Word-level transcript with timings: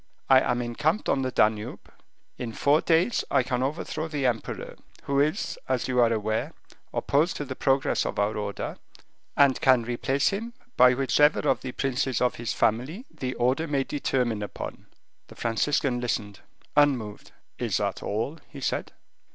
I 0.31 0.39
am 0.39 0.63
encamped 0.63 1.07
on 1.09 1.21
the 1.21 1.29
Danube. 1.29 1.93
In 2.39 2.53
four 2.53 2.81
days 2.81 3.23
I 3.29 3.43
can 3.43 3.61
overthrow 3.61 4.07
the 4.07 4.25
emperor, 4.25 4.75
who 5.03 5.19
is, 5.19 5.59
as 5.69 5.87
you 5.87 5.99
are 5.99 6.11
aware, 6.11 6.53
opposed 6.91 7.35
to 7.35 7.45
the 7.45 7.55
progress 7.55 8.03
of 8.03 8.17
our 8.17 8.35
order, 8.35 8.77
and 9.37 9.61
can 9.61 9.83
replace 9.83 10.29
him 10.29 10.55
by 10.75 10.95
whichever 10.95 11.41
of 11.41 11.61
the 11.61 11.73
princes 11.73 12.19
of 12.19 12.33
his 12.37 12.51
family 12.51 13.05
the 13.11 13.35
order 13.35 13.67
may 13.67 13.83
determine 13.83 14.41
upon." 14.41 14.87
The 15.27 15.35
Franciscan 15.35 16.01
listened, 16.01 16.39
unmoved. 16.75 17.31
"Is 17.59 17.77
that 17.77 18.01
all?" 18.01 18.39
he 18.49 18.59
said. 18.59 18.93